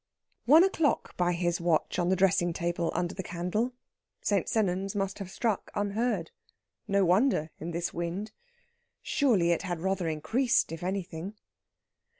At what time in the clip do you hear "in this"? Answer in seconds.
7.59-7.93